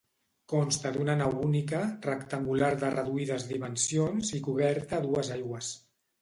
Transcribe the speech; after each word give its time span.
Consta 0.51 0.91
d'una 0.93 1.15
nau 1.17 1.35
única, 1.47 1.81
rectangular 2.05 2.71
de 2.85 2.89
reduïdes 2.95 3.45
dimensions 3.53 4.33
i 4.39 4.41
coberta 4.49 4.99
a 4.99 5.05
dues 5.05 5.31
aigües. 5.39 5.71